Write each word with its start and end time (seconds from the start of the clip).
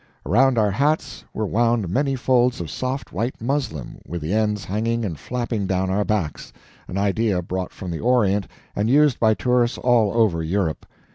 Around 0.25 0.57
our 0.57 0.71
hats 0.71 1.25
were 1.31 1.45
wound 1.45 1.87
many 1.87 2.15
folds 2.15 2.59
of 2.59 2.71
soft 2.71 3.13
white 3.13 3.39
muslin, 3.39 4.01
with 4.03 4.23
the 4.23 4.33
ends 4.33 4.65
hanging 4.65 5.05
and 5.05 5.15
flapping 5.19 5.67
down 5.67 5.91
our 5.91 6.03
backs 6.03 6.51
an 6.87 6.97
idea 6.97 7.43
brought 7.43 7.71
from 7.71 7.91
the 7.91 7.99
Orient 7.99 8.47
and 8.75 8.89
used 8.89 9.19
by 9.19 9.35
tourists 9.35 9.77
all 9.77 10.11
over 10.13 10.41
Europe. 10.41 10.87